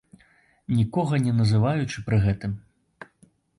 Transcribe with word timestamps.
Нікога 0.77 1.19
не 1.27 1.33
называючы 1.41 2.05
пры 2.09 2.17
гэтым. 2.27 2.59